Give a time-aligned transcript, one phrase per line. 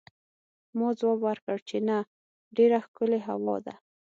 [0.77, 1.97] ما ځواب ورکړ چې نه،
[2.55, 3.75] ډېره ښکلې هوا ده.